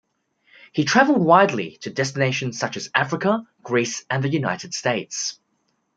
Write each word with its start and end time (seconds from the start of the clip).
He 0.73 0.83
travelled 0.83 1.23
widely, 1.23 1.77
to 1.83 1.91
destinations 1.91 2.57
such 2.57 2.75
as 2.75 2.89
Africa, 2.95 3.45
Greece 3.61 4.03
and 4.09 4.23
the 4.23 4.29
United 4.29 4.73
States. 4.73 5.37